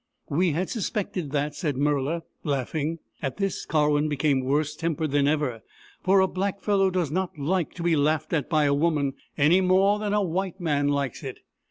[0.41, 2.97] "We had suspected that," said Murla, laugh ing.
[3.21, 5.61] At this Karwin became worse tempered than ever,
[6.01, 9.99] for a blackfellow does not like to be laughed at by a woman, any more
[9.99, 11.41] than a white man likes it.